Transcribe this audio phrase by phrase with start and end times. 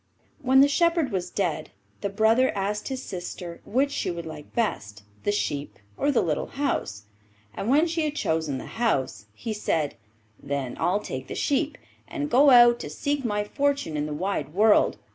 [0.41, 1.69] When the shepherd was dead,
[2.01, 6.47] the brother asked his sister which she would like best, the sheep or the little
[6.47, 7.03] house;
[7.53, 9.93] and when she had chosen the house he said,
[10.41, 11.77] 'Then I'll take the sheep
[12.07, 14.97] and go out to seek my fortune in the wide world.